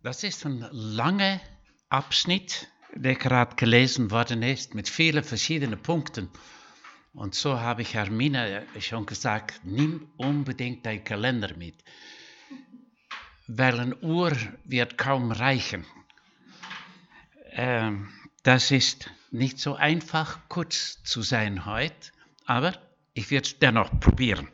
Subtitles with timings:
[0.00, 1.40] Das ist ein langer
[1.88, 6.30] Abschnitt, der gerade gelesen worden ist, mit vielen verschiedenen Punkten.
[7.14, 11.82] Und so habe ich Hermine schon gesagt, nimm unbedingt deinen Kalender mit.
[13.48, 15.84] Weil eine Uhr wird kaum reichen.
[17.50, 18.08] Ähm,
[18.44, 22.12] das ist nicht so einfach, kurz zu sein heute,
[22.44, 22.80] aber
[23.14, 24.48] ich werde es dennoch probieren.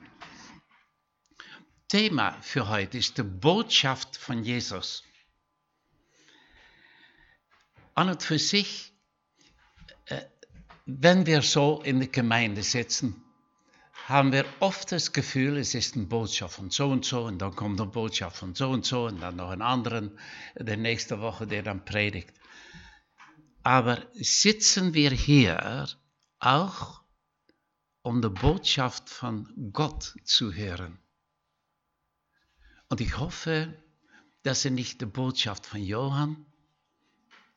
[1.89, 5.05] Thema für heute ist die Botschaft von Jesus.
[7.95, 8.93] An und für sich,
[10.07, 10.21] äh,
[10.87, 13.23] wenn wir so in der Gemeinde sitzen,
[14.07, 17.55] haben wir oft das Gefühl, es ist eine Botschaft von so und so und dann
[17.55, 20.19] kommt eine Botschaft von so und so und dann noch einen anderen
[20.57, 22.33] der nächste Woche, der dann predigt.
[23.62, 25.88] Aber sitzen wir hier
[26.38, 27.02] auch,
[28.02, 30.99] um die Botschaft von Gott zu hören?
[32.91, 33.73] Und ich hoffe,
[34.43, 36.45] dass er nicht die Botschaft von Johann,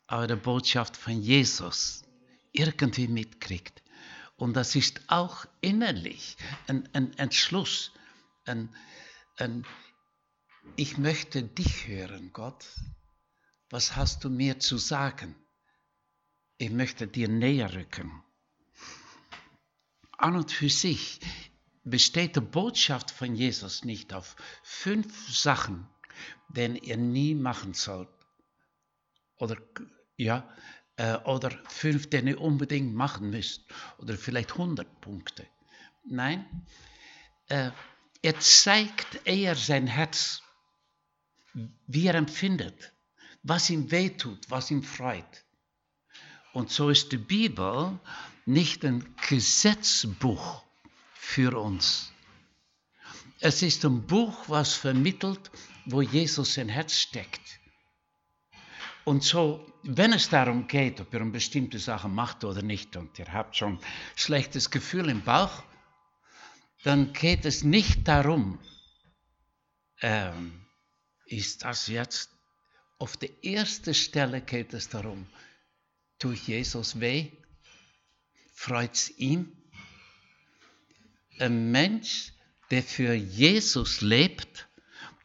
[0.07, 2.03] aber die Botschaft von Jesus
[2.51, 3.83] irgendwie mitkriegt.
[4.37, 7.91] Und das ist auch innerlich ein, ein Entschluss,
[8.45, 8.73] ein,
[9.37, 9.65] ein,
[10.75, 12.65] ich möchte dich hören, Gott.
[13.69, 15.35] Was hast du mir zu sagen?
[16.57, 18.23] Ich möchte dir näher rücken.
[20.17, 21.19] An und für sich
[21.83, 25.87] besteht die Botschaft von Jesus nicht auf fünf Sachen,
[26.49, 28.09] die ihr nie machen sollt.
[29.37, 29.57] Oder,
[30.17, 30.47] ja,
[30.97, 33.61] äh, oder fünf, die ihr unbedingt machen müsst.
[33.99, 35.47] Oder vielleicht hundert Punkte.
[36.03, 36.45] Nein,
[37.47, 37.71] äh,
[38.21, 40.41] er zeigt eher sein Herz,
[41.87, 42.93] wie er empfindet,
[43.43, 45.45] was ihm wehtut, was ihm freut.
[46.53, 47.99] Und so ist die Bibel
[48.45, 50.63] nicht ein Gesetzbuch,
[51.27, 52.13] für uns.
[53.41, 55.51] Es ist ein Buch, was vermittelt,
[55.85, 57.56] wo Jesus sein Herz steckt.
[59.07, 63.17] Und so, wenn es darum geht, ob ihr eine bestimmte Sache macht oder nicht, und
[63.17, 63.79] ihr habt schon ein
[64.17, 65.63] schlechtes Gefühl im Bauch,
[66.83, 68.59] dann geht es nicht darum,
[70.01, 70.65] ähm,
[71.25, 72.31] ist das jetzt,
[72.99, 75.25] auf der ersten Stelle geht es darum,
[76.19, 77.31] tut Jesus weh?
[78.55, 79.53] Freut es ihm?
[81.39, 82.33] ein Mensch,
[82.71, 84.67] der für Jesus lebt,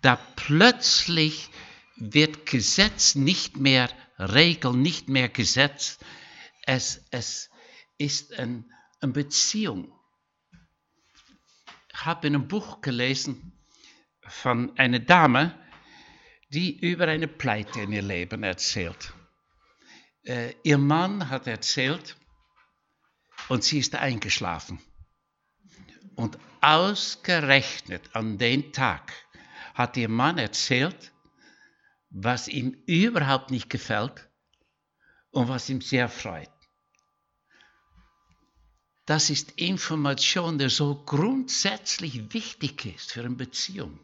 [0.03, 1.51] da plötzlich
[1.97, 3.89] wird Gesetz nicht mehr
[4.19, 5.99] Regel, nicht mehr Gesetz.
[6.67, 7.51] Es, es
[7.99, 9.93] ist ein, eine Beziehung.
[11.93, 13.53] Ich habe in einem Buch gelesen
[14.27, 15.59] von einer Dame,
[16.49, 19.13] die über eine Pleite in ihr Leben erzählt.
[20.25, 22.17] Äh, ihr Mann hat erzählt
[23.49, 24.79] und sie ist eingeschlafen.
[26.15, 29.13] Und ausgerechnet an den Tag
[29.75, 31.12] hat ihr Mann erzählt,
[32.13, 34.29] was ihm überhaupt nicht gefällt
[35.31, 36.51] und was ihm sehr freut.
[39.07, 43.99] Das ist Information, die so grundsätzlich wichtig ist für eine Beziehung,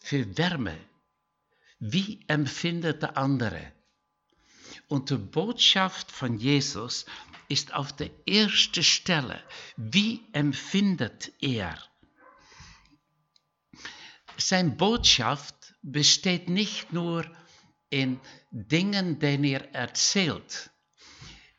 [0.00, 0.76] für Wärme.
[1.78, 3.72] Wie empfindet der andere?
[4.88, 7.04] Und die Botschaft von Jesus
[7.48, 9.42] ist auf der ersten Stelle.
[9.76, 11.78] Wie empfindet er?
[14.36, 17.24] Seine Botschaft besteht nicht nur
[17.90, 18.18] in
[18.50, 20.70] Dingen, die er erzählt.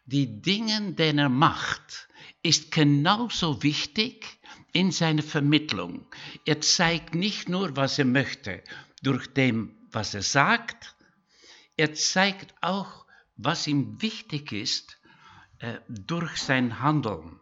[0.06, 2.10] Die Dinge, die er macht,
[2.44, 4.26] ist genauso wichtig
[4.74, 6.06] in seiner Vermittlung.
[6.46, 8.64] Er zeigt nicht nur, was er möchte,
[9.02, 10.96] durch dem, was er sagt,
[11.78, 13.06] er zeigt auch,
[13.38, 15.00] was ihm wichtig ist
[15.60, 17.40] äh, durch sein Handeln.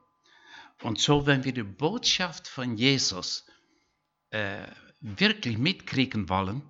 [0.81, 3.45] Und so, wenn wir die Botschaft von Jesus
[4.31, 4.67] äh,
[5.03, 6.61] wirklich mitkriegen wollen,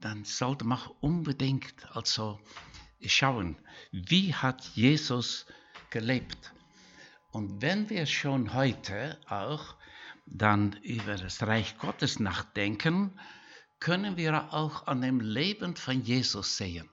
[0.00, 2.40] dann sollte man unbedingt also
[3.04, 3.56] schauen,
[3.92, 5.46] wie hat Jesus
[5.90, 6.52] gelebt.
[7.30, 9.76] Und wenn wir schon heute auch
[10.26, 13.18] dann über das Reich Gottes nachdenken,
[13.78, 16.88] können wir auch an dem Leben von Jesus sehen,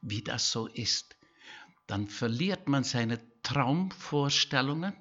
[0.00, 1.16] wie das so ist
[1.92, 4.94] dann verliert man seine Traumvorstellungen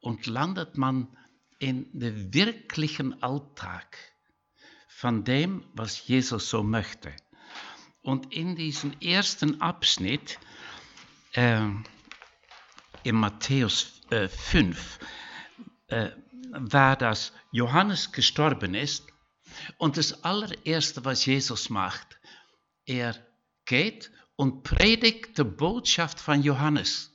[0.00, 1.16] und landet man
[1.64, 3.96] in den wirklichen Alltag
[4.86, 7.16] von dem, was Jesus so möchte.
[8.02, 10.38] Und in diesem ersten Abschnitt
[11.32, 11.70] äh,
[13.02, 14.98] in Matthäus äh, 5
[15.86, 16.10] äh,
[16.50, 19.06] war das Johannes gestorben ist
[19.78, 22.20] und das allererste, was Jesus macht,
[22.84, 23.16] er
[23.64, 27.10] geht und predigt die Botschaft von Johannes.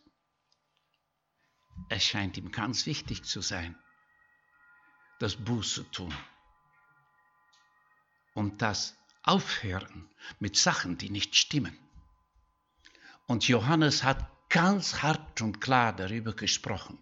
[1.89, 3.77] Es scheint ihm ganz wichtig zu sein,
[5.19, 6.13] das Buße tun
[8.33, 11.77] und das aufhören mit Sachen, die nicht stimmen.
[13.27, 16.97] Und Johannes hat ganz hart und klar darüber gesprochen.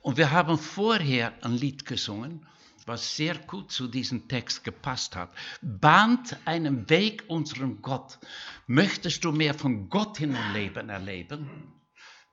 [0.00, 2.46] Und wir haben vorher ein Lied gesungen,
[2.86, 5.30] was sehr gut zu diesem Text gepasst hat.
[5.62, 8.18] Bahnt einen Weg unserem Gott.
[8.66, 11.72] Möchtest du mehr von Gott in dein Leben erleben?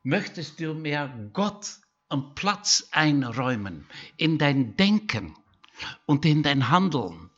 [0.04, 1.78] Möchtest du mehr Gott
[2.10, 3.88] einen Platz einräumen
[4.18, 5.36] in dein Denken
[6.06, 7.30] und in dein Handeln?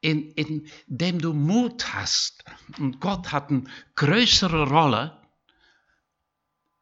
[0.00, 2.44] In, in dem du Mut hast.
[2.78, 3.64] Und Gott hat eine
[3.94, 5.18] größere Rolle.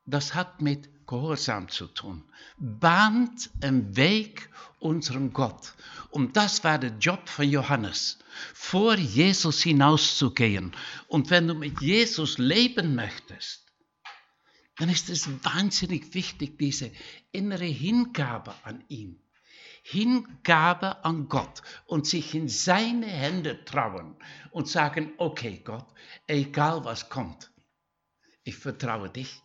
[0.05, 2.25] Das hat mit Gehorsam zu tun.
[2.59, 5.75] Bahnt einen Weg unserem Gott.
[6.11, 8.19] Und das war der Job von Johannes,
[8.55, 10.73] vor Jesus hinauszugehen.
[11.07, 13.62] Und wenn du mit Jesus leben möchtest,
[14.77, 16.91] dann ist es wahnsinnig wichtig, diese
[17.31, 19.21] innere Hingabe an ihn.
[19.85, 24.17] Hingabe an Gott und sich in seine Hände trauen
[24.53, 25.87] und sagen, okay Gott,
[26.27, 27.51] egal was kommt,
[28.45, 29.43] ich vertraue dich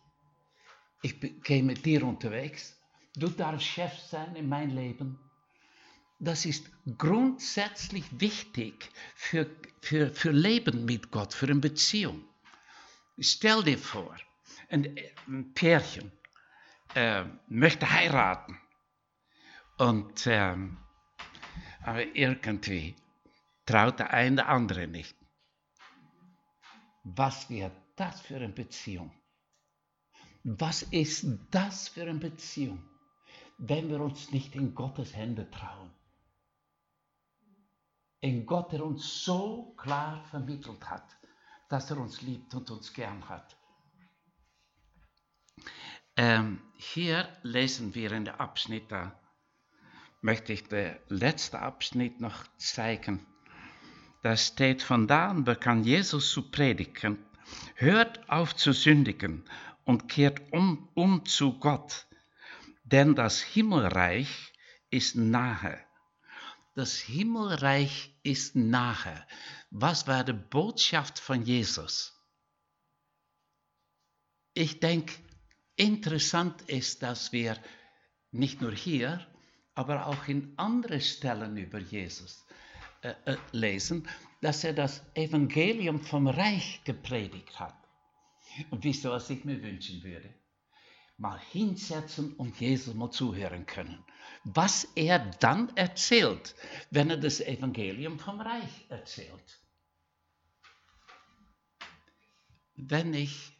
[1.02, 2.76] ich gehe mit dir unterwegs.
[3.14, 5.18] Du darfst Chef sein in mein Leben.
[6.20, 9.48] Das ist grundsätzlich wichtig für,
[9.80, 12.24] für, für Leben mit Gott, für eine Beziehung.
[13.20, 14.16] Stell dir vor,
[14.68, 16.12] ein, ein Pärchen
[16.94, 18.58] äh, möchte heiraten
[19.78, 20.56] und äh,
[21.82, 22.96] aber irgendwie
[23.66, 25.16] traut der eine der andere nicht.
[27.04, 29.12] Was wäre das für eine Beziehung?
[30.44, 32.82] Was ist das für eine Beziehung,
[33.58, 35.90] wenn wir uns nicht in Gottes Hände trauen?
[38.20, 41.16] In Gott, der uns so klar vermittelt hat,
[41.68, 43.57] dass er uns liebt und uns gern hat.
[46.16, 49.18] Ähm, hier lesen wir in der Abschnitt, da
[50.20, 53.26] möchte ich den letzten Abschnitt noch zeigen.
[54.22, 57.24] Da steht, von da an begann Jesus zu predigen,
[57.76, 59.44] hört auf zu sündigen
[59.84, 62.06] und kehrt um, um zu Gott,
[62.84, 64.52] denn das Himmelreich
[64.90, 65.78] ist nahe.
[66.74, 69.26] Das Himmelreich ist nahe.
[69.70, 72.14] Was war die Botschaft von Jesus?
[74.54, 75.14] Ich denke,
[75.78, 77.56] interessant ist, dass wir
[78.30, 79.26] nicht nur hier,
[79.74, 82.44] aber auch in anderen Stellen über Jesus
[83.02, 84.08] äh, äh, lesen,
[84.40, 87.76] dass er das Evangelium vom Reich gepredigt hat.
[88.70, 90.34] Und wisst ihr, was ich mir wünschen würde?
[91.16, 94.04] Mal hinsetzen und Jesus mal zuhören können.
[94.44, 96.54] Was er dann erzählt,
[96.90, 99.60] wenn er das Evangelium vom Reich erzählt.
[102.74, 103.56] Wenn ich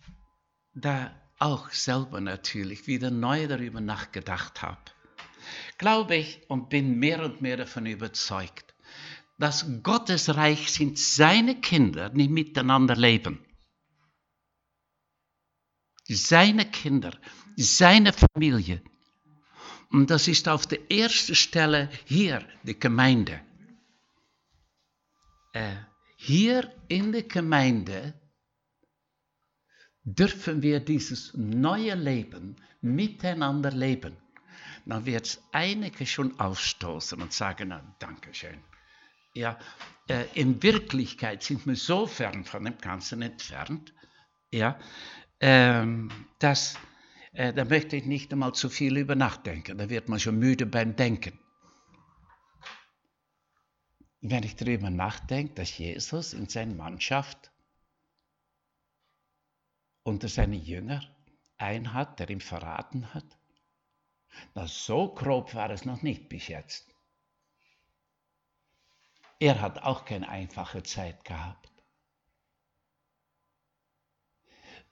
[0.74, 4.80] da auch selber natürlich wieder neu darüber nachgedacht habe,
[5.78, 8.74] glaube ich und bin mehr und mehr davon überzeugt,
[9.38, 13.44] dass Gottes Reich sind seine Kinder, die miteinander leben
[16.08, 17.16] seine Kinder,
[17.56, 18.82] seine Familie.
[19.90, 23.40] Und das ist auf der ersten Stelle hier die Gemeinde.
[25.52, 25.76] Äh,
[26.16, 28.14] hier in der Gemeinde
[30.14, 34.16] dürfen wir dieses neue Leben miteinander leben.
[34.86, 38.58] Dann wird es einige schon aufstoßen und sagen, na, Dankeschön.
[39.34, 39.58] Ja,
[40.08, 43.92] äh, in Wirklichkeit sind wir so fern von dem Ganzen entfernt,
[44.50, 44.78] ja,
[45.40, 46.78] ähm, das,
[47.32, 49.76] äh, da möchte ich nicht einmal zu viel über nachdenken.
[49.76, 51.38] Da wird man schon müde beim Denken.
[54.20, 57.52] Wenn ich darüber nachdenke, dass Jesus in seiner Mannschaft
[60.08, 61.02] unter seine Jünger
[61.58, 63.38] einen hat, der ihn verraten hat,
[64.54, 66.94] na, so grob war es noch nicht bis jetzt.
[69.38, 71.70] Er hat auch keine einfache Zeit gehabt.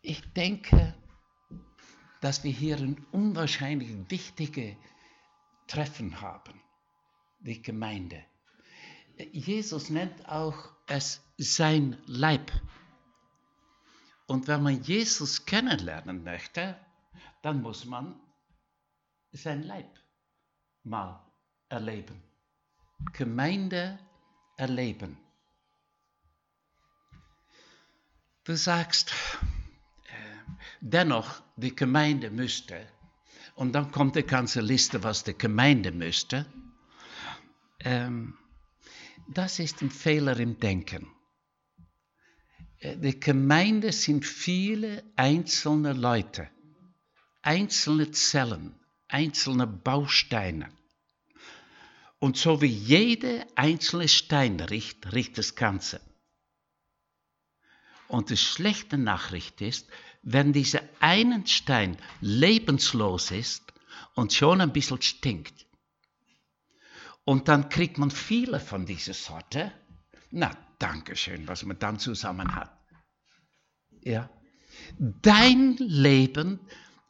[0.02, 0.94] Ich denke,
[2.20, 4.76] dass wir hier ein unwahrscheinlich wichtiges
[5.66, 6.60] Treffen haben,
[7.40, 8.22] die Gemeinde.
[9.32, 12.52] Jesus nennt auch es sein Leib.
[14.26, 16.76] Und wenn man Jesus kennenlernen möchte,
[17.42, 18.20] dann muss man
[19.32, 19.98] sein Leib
[20.82, 21.24] mal
[21.68, 22.22] erleben.
[23.12, 23.98] Gemeinde
[24.56, 25.18] erleben.
[28.44, 29.12] Du sagst,
[30.80, 32.86] dennoch die Gemeinde müsste,
[33.54, 36.46] und dann kommt die ganze Liste, was die Gemeinde müsste,
[37.80, 38.36] ähm,
[39.28, 41.10] das ist ein Fehler im Denken.
[42.80, 46.48] Äh, die Gemeinde sind viele einzelne Leute,
[47.42, 48.74] einzelne Zellen,
[49.08, 50.68] einzelne Bausteine.
[52.18, 56.00] Und so wie jede einzelne Stein riecht, riecht das Ganze.
[58.08, 59.88] Und die schlechte Nachricht ist,
[60.22, 63.72] wenn dieser einen Stein lebenslos ist
[64.14, 65.66] und schon ein bisschen stinkt,
[67.24, 69.72] und dann kriegt man viele von dieser Sorte,
[70.30, 72.76] na, danke schön, was man dann zusammen hat.
[74.02, 74.30] Ja.
[74.98, 76.60] Dein Leben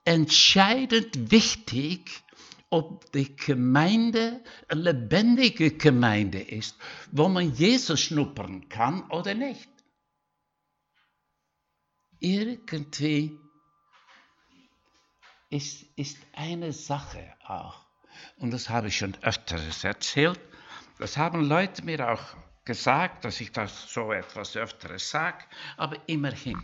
[0.04, 2.22] entscheidend wichtig,
[2.70, 6.76] ob die Gemeinde eine lebendige Gemeinde ist,
[7.12, 9.68] wo man Jesus schnuppern kann oder nicht.
[12.18, 13.38] Irgendwie
[15.50, 17.84] ist, ist eine Sache auch,
[18.38, 20.40] und das habe ich schon öfters erzählt,
[20.98, 25.44] das haben Leute mir auch gesagt, dass ich das so etwas öfters sage,
[25.76, 26.62] aber immerhin.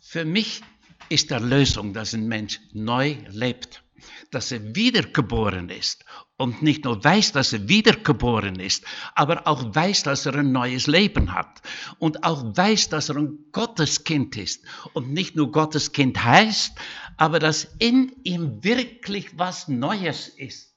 [0.00, 0.62] Für mich
[1.08, 3.82] ist Erlösung, dass ein Mensch neu lebt,
[4.30, 6.04] dass er wiedergeboren ist
[6.36, 10.86] und nicht nur weiß, dass er wiedergeboren ist, aber auch weiß, dass er ein neues
[10.86, 11.62] Leben hat
[11.98, 16.72] und auch weiß, dass er ein Gotteskind ist und nicht nur Gotteskind heißt,
[17.16, 20.74] aber dass in ihm wirklich was Neues ist,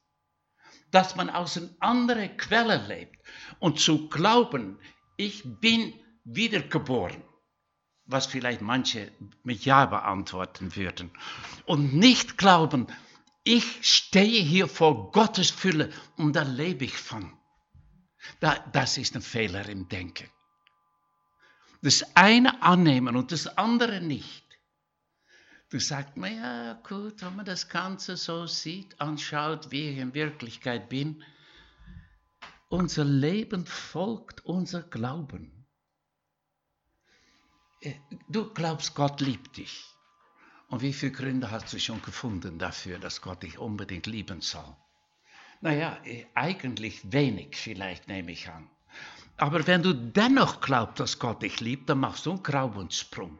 [0.92, 3.18] dass man aus einer anderen Quelle lebt
[3.60, 4.80] und zu glauben,
[5.18, 7.24] ich bin wiedergeboren
[8.08, 9.12] was vielleicht manche
[9.44, 11.12] mit Ja beantworten würden.
[11.66, 12.88] Und nicht glauben,
[13.44, 17.38] ich stehe hier vor Gottes Fülle und da lebe ich von.
[18.40, 20.30] das ist ein Fehler im Denken.
[21.82, 24.44] Das eine annehmen und das andere nicht.
[25.70, 30.14] Du sagst, na ja, gut, wenn man das Ganze so sieht, anschaut, wie ich in
[30.14, 31.24] Wirklichkeit bin,
[32.70, 35.66] unser Leben folgt unser Glauben.
[37.82, 37.94] Äh,
[38.30, 39.86] du glaubst, Gott liebt dich.
[40.70, 44.76] Und wie viele Gründe hast du schon gefunden dafür, dass Gott dich unbedingt lieben soll?
[45.62, 48.70] Naja, äh, eigentlich wenig vielleicht, nehme ich an.
[49.38, 53.38] Aber wenn du dennoch glaubst, dass Gott dich liebt, dann machst du einen Glaubenssprung.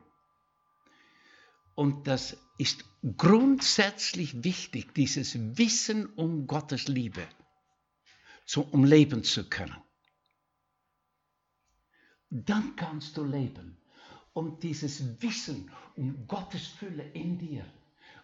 [1.76, 2.86] Und das ist
[3.18, 7.28] grundsätzlich wichtig, dieses Wissen um Gottes Liebe,
[8.56, 9.78] um leben zu können.
[12.30, 13.78] Dann kannst du leben
[14.38, 17.66] um dieses Wissen um Gottes Fülle in dir,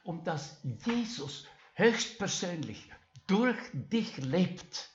[0.03, 2.87] um dass Jesus höchstpersönlich
[3.25, 4.91] durch dich lebt.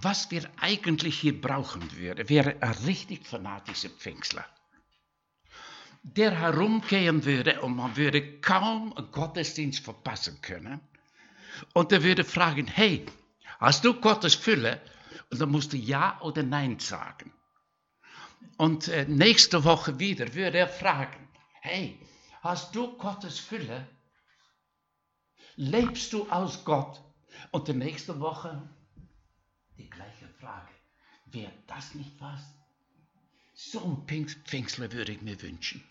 [0.00, 4.44] Was wir eigentlich hier brauchen würden, wäre ein richtig fanatischer Pfingstler,
[6.02, 10.80] der herumgehen würde und man würde kaum einen Gottesdienst verpassen können.
[11.72, 13.06] Und er würde fragen, hey,
[13.62, 14.80] hast du Gottes Fülle?
[15.30, 17.32] Und dann musst du Ja oder Nein sagen.
[18.58, 21.28] Und äh, nächste Woche wieder würde er fragen,
[21.62, 21.98] hey,
[22.42, 23.86] hast du Gottes Fülle?
[25.56, 27.02] Lebst du aus Gott?
[27.50, 28.62] Und die nächste Woche
[29.78, 30.68] die gleiche Frage.
[31.26, 32.40] Wäre das nicht was?
[33.54, 35.82] So ein Pfingstler würde ich mir wünschen.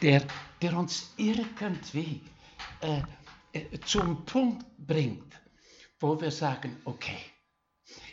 [0.00, 0.26] Der,
[0.62, 2.22] der uns irgendwie
[2.80, 3.02] äh,
[3.84, 5.40] zum Punkt bringt,
[5.98, 7.18] wo wir sagen, okay,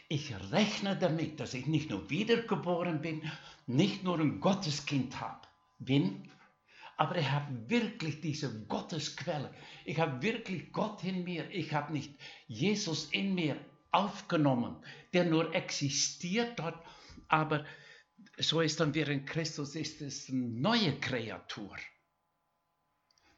[0.10, 3.22] ich rechne damit, dass ich nicht nur wiedergeboren bin,
[3.66, 5.48] nicht nur ein Gotteskind hab,
[5.80, 6.30] bin,
[6.98, 9.54] aber ich habe wirklich diese Gottesquelle.
[9.86, 11.50] Ich habe wirklich Gott in mir.
[11.52, 12.12] Ich habe nicht
[12.48, 13.56] Jesus in mir
[13.92, 14.76] aufgenommen,
[15.14, 16.84] der nur existiert dort,
[17.28, 17.66] aber
[18.40, 21.76] so ist dann wir in Christus, ist es eine neue Kreatur.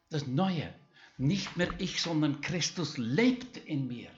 [0.10, 0.74] Das Neue.
[1.20, 4.10] Nicht mehr ich, sondern Christus lebt in mir.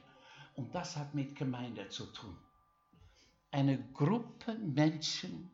[0.53, 2.37] Und das hat mit Gemeinde zu tun.
[3.49, 5.49] Eine Gruppe Menschen,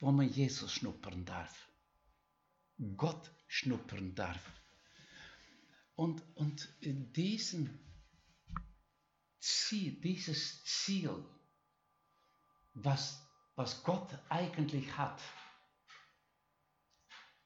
[0.00, 1.70] wo man Jesus schnuppern darf.
[2.96, 4.50] Gott schnuppern darf.
[5.94, 7.78] Und, und diesen
[9.38, 11.24] Ziel, dieses Ziel,
[12.72, 13.24] was,
[13.54, 15.22] was Gott eigentlich hat,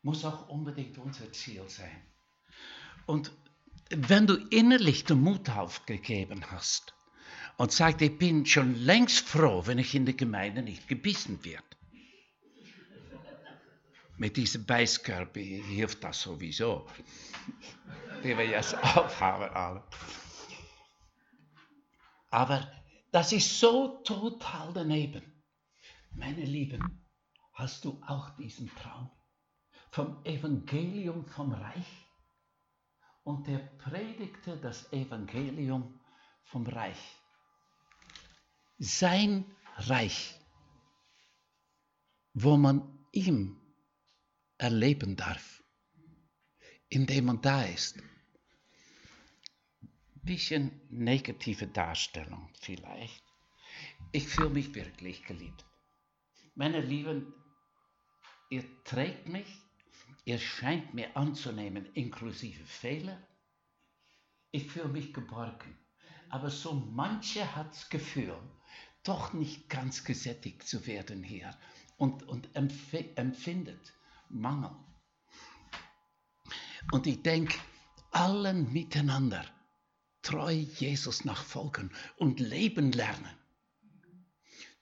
[0.00, 2.08] muss auch unbedingt unser Ziel sein.
[3.09, 3.33] Und
[3.88, 6.93] wenn du innerlich den Mut aufgegeben hast
[7.57, 11.65] und sagst, ich bin schon längst froh, wenn ich in der Gemeinde nicht gebissen werde.
[14.19, 16.87] Mit diesem Beißkörper hilft das sowieso,
[18.23, 19.83] die wir jetzt aufhaben alle.
[22.29, 22.71] Aber
[23.11, 25.23] das ist so total daneben.
[26.15, 27.09] Meine Lieben,
[27.55, 29.11] hast du auch diesen Traum
[29.93, 32.08] vom Evangelium vom Reich?
[33.28, 36.00] Und er predigte das Evangelium
[36.44, 37.20] vom Reich.
[38.78, 39.44] Sein
[39.76, 40.35] Reich,
[42.32, 43.61] wo man ihm
[44.56, 45.62] erleben darf,
[46.88, 48.02] indem man da ist.
[50.23, 53.23] Bisschen negative Darstellung vielleicht.
[54.12, 55.66] Ich fühle mich wirklich geliebt.
[56.54, 57.35] Meine Lieben,
[58.49, 59.68] ihr trägt mich,
[60.28, 63.18] ihr scheint mir anzunehmen, inklusive Fehler.
[64.50, 65.78] Ich fühle mich geborgen.
[66.28, 68.37] Aber so manche hat das Gefühl,
[69.04, 71.56] doch nicht ganz gesättigt zu werden hier
[71.97, 73.94] und, und empfindet
[74.28, 74.76] Mangel.
[76.92, 77.58] Und ich denke,
[78.11, 79.47] allen miteinander
[80.20, 83.35] treu Jesus nachfolgen und leben lernen.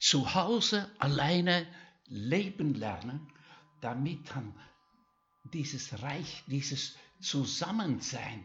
[0.01, 1.69] Zu Hause alleine
[2.09, 3.33] leben lernen,
[3.81, 4.53] damit dann
[5.53, 8.45] dieses Reich, dieses Zusammensein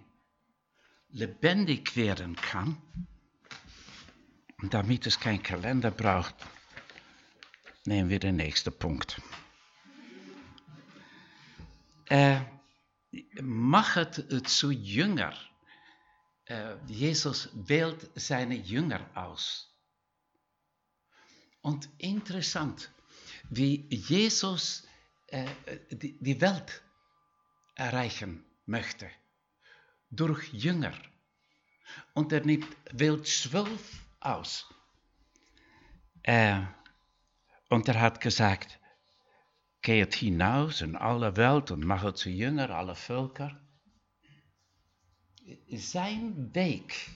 [1.10, 2.78] lebendig werden kann
[4.70, 6.36] damit es kein Kalender braucht,
[7.86, 9.20] nehmen wir den nächsten Punkt.
[12.10, 12.42] Äh,
[13.42, 15.34] machet zu Jünger.
[16.46, 19.74] Äh, Jesus wählt seine Jünger aus.
[21.62, 22.92] Und interessant,
[23.50, 24.86] wie Jesus
[25.28, 25.48] äh,
[25.92, 26.82] die, die Welt
[27.82, 29.10] erreichen möchte.
[30.10, 30.94] Durch Jünger.
[32.14, 34.74] Und er nimmt, wählt zwölf aus.
[36.24, 36.62] Äh,
[37.70, 38.80] und er hat gesagt,
[39.82, 43.60] geht hinaus in alle Welt und macht zu Jünger alle Völker.
[45.72, 47.10] Sein Weg,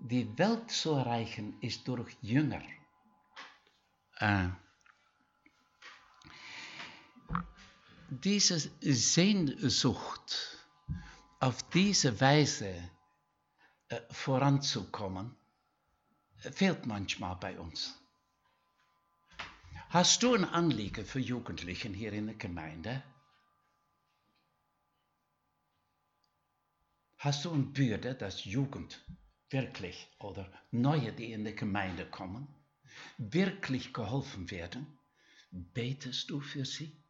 [0.00, 2.62] die Welt zu erreichen, ist durch Jünger.
[4.18, 4.48] Äh,
[8.10, 10.58] diese Sehnsucht,
[11.40, 12.90] auf diese Weise
[13.88, 15.34] äh, voranzukommen,
[16.36, 17.98] fehlt manchmal bei uns.
[19.90, 23.02] Hast du ein Anliegen für Jugendlichen hier in der Gemeinde?
[27.18, 29.02] Hast du eine Bürde, dass Jugend
[29.50, 32.48] wirklich oder Neue, die in der Gemeinde kommen,
[33.18, 34.98] wirklich geholfen werden?
[35.50, 37.03] Betest du für sie?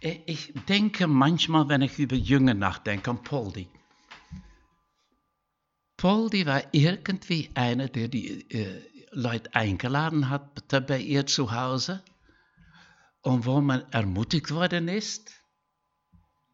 [0.00, 3.68] Ich denke manchmal, wenn ich über Jünger nachdenke, an Poldi.
[5.96, 8.82] Poldi war irgendwie einer, der die äh,
[9.12, 12.04] Leute eingeladen hat bei ihr zu Hause
[13.22, 15.32] und wo man ermutigt worden ist.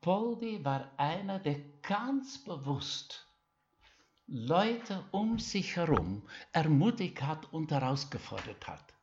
[0.01, 3.27] Poldi war einer, der ganz bewusst
[4.27, 8.95] Leute um sich herum ermutigt hat und herausgefordert hat.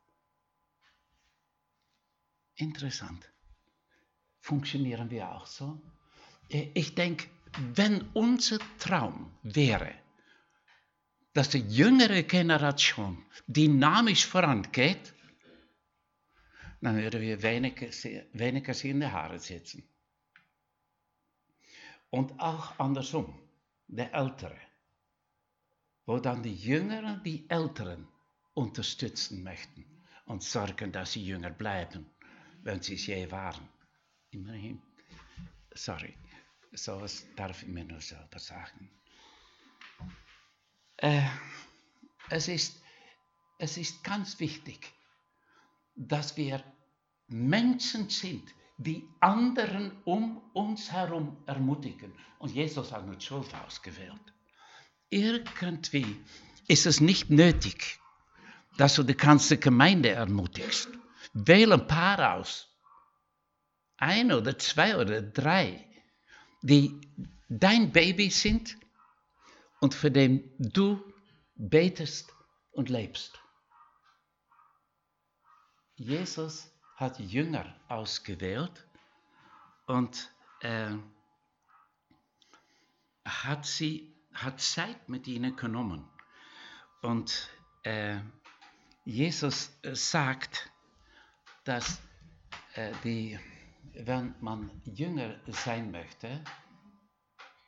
[2.54, 3.30] Interessant.
[4.40, 5.80] Funktionieren wir auch so?
[6.48, 7.28] Ich denke,
[7.74, 9.94] wenn unser Traum wäre,
[11.32, 15.14] dass die jüngere Generation dynamisch vorangeht,
[16.80, 17.86] dann würden wir weniger,
[18.32, 19.84] weniger in die Haare sitzen.
[22.08, 23.38] Und auch andersrum,
[23.86, 24.58] der Ältere,
[26.06, 28.08] wo dann die Jüngeren die Älteren
[28.54, 29.84] unterstützen möchten
[30.26, 32.06] und sorgen, dass sie jünger bleiben,
[32.62, 33.68] wenn sie es je waren.
[34.30, 34.80] Immerhin,
[35.74, 36.16] sorry,
[36.72, 38.90] sowas darf ich mir nur selber sagen.
[40.98, 41.22] Äh,
[42.28, 42.80] es, ist,
[43.58, 44.92] es ist ganz wichtig,
[45.96, 46.62] dass wir
[47.26, 52.12] Menschen sind, die anderen um uns herum ermutigen.
[52.38, 54.20] Und Jesus hat nur zwölf ausgewählt.
[55.10, 56.16] Irgendwie
[56.68, 57.98] ist es nicht nötig,
[58.76, 60.88] dass du die ganze Gemeinde ermutigst.
[61.32, 62.69] Wähl ein paar aus.
[64.00, 65.86] Ein oder zwei oder drei,
[66.62, 67.00] die
[67.48, 68.76] dein Baby sind
[69.80, 71.00] und für den du
[71.54, 72.32] betest
[72.72, 73.38] und lebst.
[75.96, 78.86] Jesus hat Jünger ausgewählt
[79.86, 80.92] und äh,
[83.24, 86.08] hat, sie, hat Zeit mit ihnen genommen.
[87.02, 87.50] Und
[87.82, 88.18] äh,
[89.04, 90.70] Jesus sagt,
[91.64, 92.00] dass
[92.74, 93.38] äh, die,
[94.06, 96.40] wenn man Jünger sein möchte,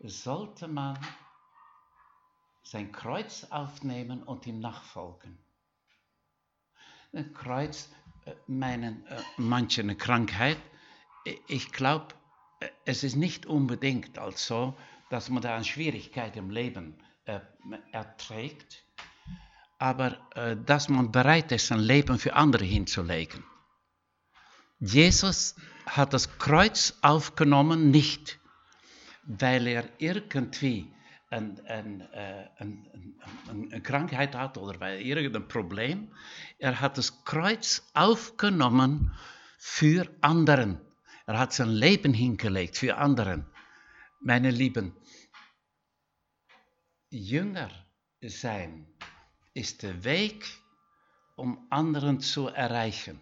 [0.01, 0.99] sollte man
[2.63, 5.39] sein Kreuz aufnehmen und ihm nachfolgen.
[7.13, 7.91] Ein Kreuz
[8.25, 10.59] äh, meinen äh, manche eine Krankheit.
[11.49, 12.15] Ich glaube,
[12.61, 14.75] äh, es ist nicht unbedingt als so,
[15.11, 17.41] dass man da eine Schwierigkeit im Leben äh,
[17.93, 18.85] erträgt,
[19.79, 23.45] aber äh, dass man bereit ist, sein Leben für andere hinzulegen.
[24.85, 25.55] Jesus
[25.87, 28.41] hat das Kreuz aufgenommen nicht,
[29.23, 30.93] weil er irgendwie
[31.31, 32.03] een, een,
[32.59, 36.13] een, een, Krankheit irgendein Problem.
[36.59, 39.13] Er hat das Kreuz aufgenommen
[39.57, 40.81] für anderen.
[41.27, 43.47] Er hat sein Leben hingelegt für anderen.
[44.19, 44.97] Meine Lieben,
[47.09, 47.71] Jünger
[48.21, 48.89] sein
[49.55, 50.45] ist der Weg,
[51.37, 53.21] um anderen zu erreichen.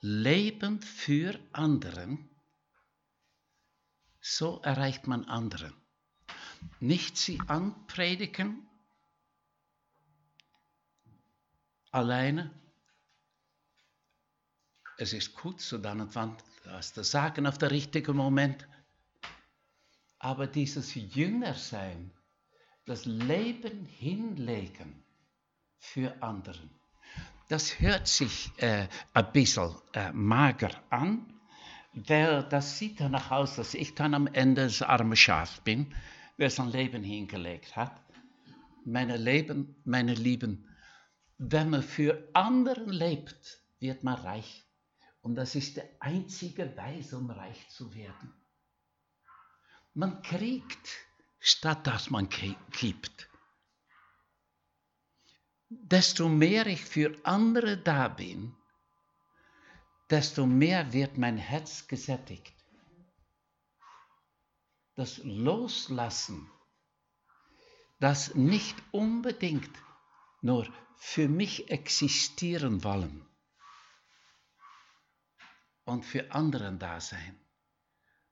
[0.00, 2.28] Leben für anderen,
[4.20, 5.72] so erreicht man anderen.
[6.80, 8.66] Nicht sie anpredigen,
[11.90, 12.50] alleine.
[14.98, 18.66] Es ist gut, so dann und wann das zu sagen auf der richtigen Moment.
[20.18, 22.12] Aber dieses Jüngersein,
[22.84, 25.04] das Leben hinlegen
[25.78, 26.75] für anderen,
[27.48, 31.32] das hört sich äh, ein bisschen äh, mager an,
[31.92, 35.94] weil das sieht danach aus, dass ich dann am Ende das arme Schaf bin,
[36.36, 38.00] wer sein Leben hingelegt hat.
[38.84, 40.68] Meine, Leben, meine Lieben,
[41.38, 44.64] wenn man für anderen lebt, wird man reich.
[45.22, 48.32] Und das ist der einzige Weise, um reich zu werden.
[49.94, 50.88] Man kriegt,
[51.40, 53.28] statt dass man gibt.
[55.68, 58.54] Desto mehr ich für andere da bin,
[60.10, 62.54] desto mehr wird mein Herz gesättigt.
[64.94, 66.48] Das Loslassen,
[67.98, 69.70] das nicht unbedingt
[70.40, 73.26] nur für mich existieren wollen
[75.84, 77.38] und für anderen da sein,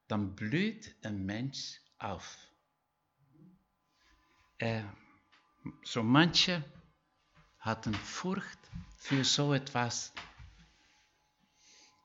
[0.06, 2.38] dann blüht ein Mensch auf.
[4.58, 4.84] Äh,
[5.82, 6.64] so manche
[7.64, 8.58] hatten Furcht
[8.98, 10.12] für so etwas.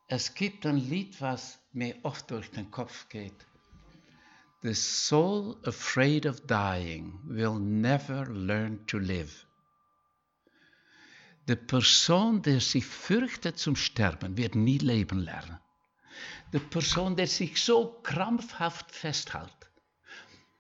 [0.08, 3.46] Es gibt ein Lied, was mir oft durch den Kopf geht.
[4.62, 9.46] The soul afraid of dying will never learn to live.
[11.48, 15.60] Die Person, die sich fürchtet zum Sterben, wird nie leben lernen.
[16.54, 19.72] Die Person, die sich so krampfhaft festhält.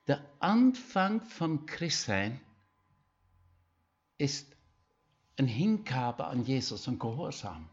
[0.07, 2.41] Der Anfang vom Christsein
[4.17, 4.58] ist
[5.39, 7.69] ein Hingabe an Jesus und Gehorsam.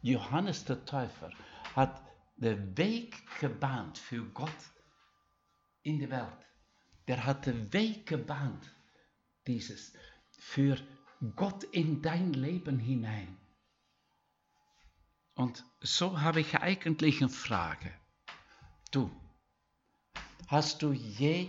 [0.00, 1.30] Johannes der Täufer
[1.76, 2.02] hat
[2.36, 4.48] den Weg gebahnt für Gott
[5.82, 6.46] in die Welt.
[7.06, 8.72] Der hat den Weg gebahnt,
[9.46, 9.92] dieses,
[10.30, 10.78] für
[11.36, 13.36] Gott in dein Leben hinein.
[15.34, 17.92] Und so habe ich eigentlich eine Frage.
[18.90, 19.10] Du,
[20.46, 21.48] hast du je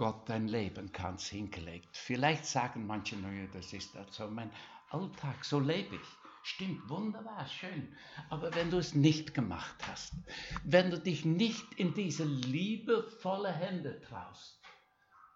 [0.00, 1.94] Gott dein Leben ganz hingelegt?
[1.94, 4.50] Vielleicht sagen manche, naja, das ist so mein
[4.88, 6.08] Alltag, so lebe ich.
[6.42, 7.94] Stimmt, wunderbar, schön.
[8.30, 10.14] Aber wenn du es nicht gemacht hast,
[10.64, 14.58] wenn du dich nicht in diese liebevolle Hände traust,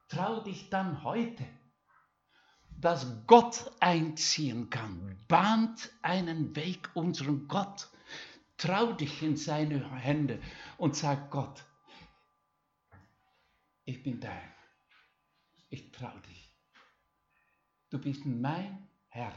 [0.08, 1.44] trau dich dann heute
[2.80, 5.18] dass Gott einziehen kann.
[5.28, 7.88] Bahnt einen Weg unserem Gott.
[8.56, 10.40] Trau dich in seine Hände
[10.78, 11.64] und sag Gott,
[13.84, 14.53] ich bin dein.
[15.74, 16.54] Ich trau dich.
[17.90, 19.34] Du bist mein Herr.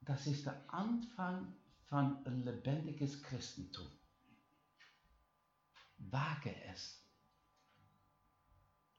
[0.00, 1.54] Das ist der Anfang
[1.84, 3.86] von ein lebendiges Christentum.
[5.98, 7.00] Wage es.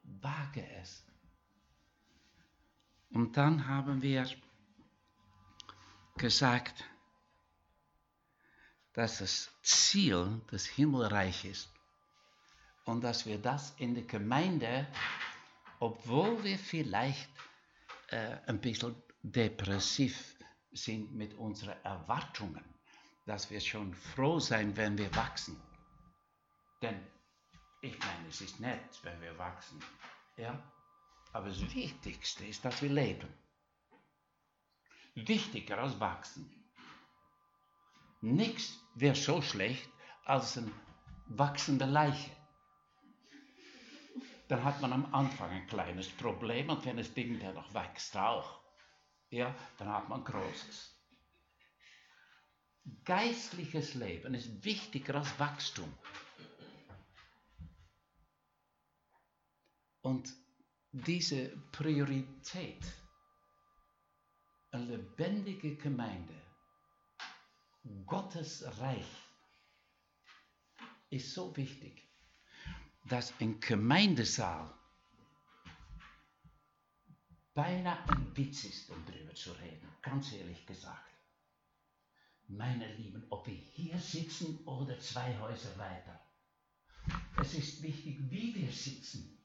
[0.04, 1.06] Wage es.
[3.10, 4.26] Und dann haben wir
[6.16, 6.86] gesagt,
[8.94, 11.70] dass das Ziel des Himmelreich ist
[12.92, 14.86] und dass wir das in der Gemeinde,
[15.80, 17.30] obwohl wir vielleicht
[18.10, 20.36] äh, ein bisschen depressiv
[20.74, 22.64] sind mit unseren Erwartungen,
[23.26, 25.56] dass wir schon froh sein, wenn wir wachsen.
[26.82, 27.00] Denn
[27.82, 29.80] ich meine, es ist nett, wenn wir wachsen.
[30.36, 30.62] Ja?
[31.32, 33.30] Aber das Wichtigste ist, dass wir leben.
[35.16, 36.52] Wichtiger als wachsen.
[38.20, 39.90] Nichts wäre so schlecht
[40.26, 40.72] als eine
[41.28, 42.41] wachsende Leiche.
[44.52, 48.18] Dann hat man am Anfang ein kleines Problem und wenn das Ding dann noch wächst
[48.18, 48.62] auch,
[49.30, 50.94] ja, dann hat man großes.
[53.06, 55.98] Geistliches Leben ist wichtiger als Wachstum.
[60.02, 60.34] Und
[60.92, 62.84] diese Priorität,
[64.72, 66.36] eine lebendige Gemeinde,
[68.06, 69.16] Gottes Reich,
[71.10, 72.11] ist so wichtig,
[73.06, 74.74] dass ein Gemeindesaal
[77.54, 81.12] beinahe ein Witz ist, um darüber zu reden, ganz ehrlich gesagt.
[82.48, 86.20] Meine Lieben, ob wir hier sitzen oder zwei Häuser weiter,
[87.40, 89.38] es ist wichtig, wie wir sitzen.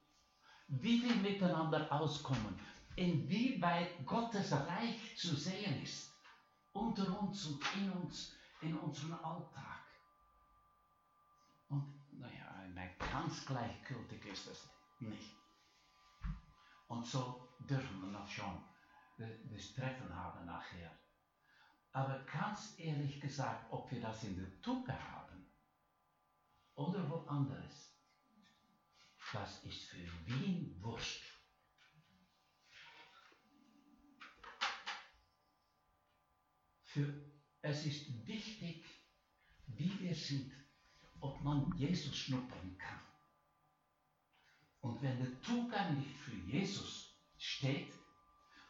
[0.69, 2.59] Wie wir miteinander auskommen,
[2.97, 6.11] inwieweit Gottes Reich zu sehen ist,
[6.73, 9.83] unter uns und in uns, in unserem Alltag.
[11.69, 12.67] Und naja,
[12.99, 14.69] ganz gleichgültig ist es
[14.99, 15.35] nicht.
[16.89, 18.65] Und so dürfen wir noch schon
[19.19, 20.91] das Treffen haben nachher.
[21.93, 25.51] Aber ganz ehrlich gesagt, ob wir das in der Tube haben
[26.75, 27.97] oder woanders,
[29.33, 31.25] das ist für Wien Wurscht.
[36.83, 37.13] Für,
[37.63, 38.85] es ist wichtig,
[39.67, 40.53] wie wir sind,
[41.21, 43.01] ob man Jesus schnuppern kann.
[44.81, 47.93] Und wenn der Zugang nicht für Jesus steht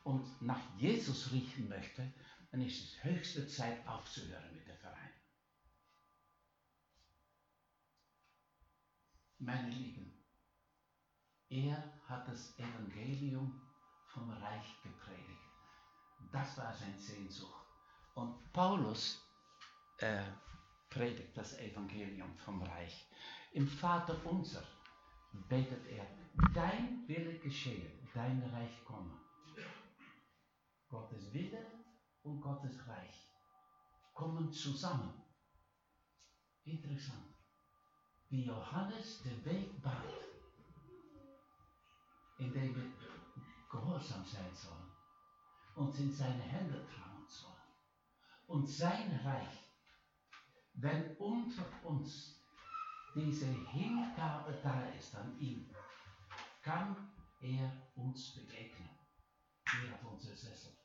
[0.05, 2.13] und nach Jesus riechen möchte,
[2.51, 5.13] dann ist es höchste Zeit aufzuhören mit der Verein.
[9.39, 10.25] Meine Lieben,
[11.49, 13.61] er hat das Evangelium
[14.07, 15.47] vom Reich gepredigt.
[16.33, 17.67] Das war seine Sehnsucht.
[18.15, 19.23] Und Paulus
[19.99, 20.25] äh,
[20.89, 23.07] predigt das Evangelium vom Reich.
[23.53, 24.63] Im Vater unser
[25.49, 26.07] betet er,
[26.55, 29.19] dein Wille geschehe, dein Reich komme.
[30.89, 31.67] Gottes Wille
[32.23, 33.29] und Gottes Reich
[34.13, 35.23] kommen zusammen.
[36.65, 37.35] Interessant.
[38.29, 40.27] Wie Johannes den Weg bahnt,
[42.39, 42.93] indem wir
[43.71, 44.91] gehorsam sein sollen,
[45.77, 47.55] uns in seine Hände trauen sollen.
[48.47, 49.66] Und sein Reich,
[50.77, 52.43] wenn unter uns
[53.15, 55.75] diese Hingabe da ist an ihn,
[56.63, 57.11] kann
[57.41, 58.91] er uns begegnen.
[59.71, 60.77] Hier auf unser Sessel.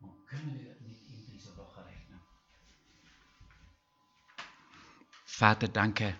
[0.00, 2.20] Und können wir mit ihm diese Woche rechnen.
[5.24, 6.18] Vater, danke,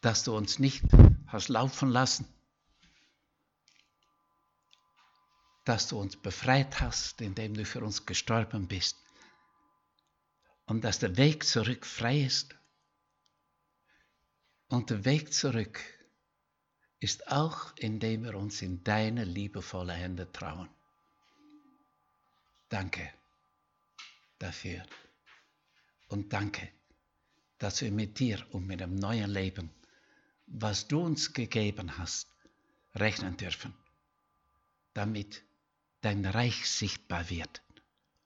[0.00, 0.84] dass du uns nicht
[1.26, 2.26] hast laufen lassen,
[5.64, 9.07] dass du uns befreit hast, indem du für uns gestorben bist
[10.68, 12.54] und dass der Weg zurück frei ist.
[14.68, 15.80] Und der Weg zurück
[17.00, 20.68] ist auch, indem wir uns in deine liebevolle Hände trauen.
[22.68, 23.10] Danke
[24.38, 24.84] dafür.
[26.08, 26.68] Und danke,
[27.56, 29.70] dass wir mit dir und mit dem neuen Leben,
[30.46, 32.28] was du uns gegeben hast,
[32.94, 33.74] rechnen dürfen,
[34.92, 35.42] damit
[36.02, 37.62] dein Reich sichtbar wird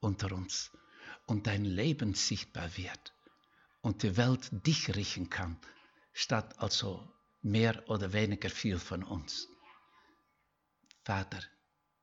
[0.01, 0.71] unter uns
[1.33, 3.11] und dein Leben sichtbar wird
[3.81, 5.57] und die Welt dich riechen kann,
[6.13, 9.47] statt also mehr oder weniger viel von uns.
[11.03, 11.41] Vater,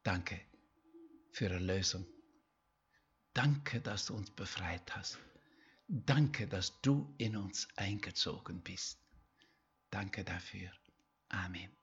[0.03, 0.41] danke
[1.31, 2.05] für Erlösung.
[3.33, 5.17] Danke, dass du uns befreit hast.
[5.87, 8.99] Danke, dass du in uns eingezogen bist.
[9.91, 10.73] Danke dafür.
[11.29, 11.80] Amen.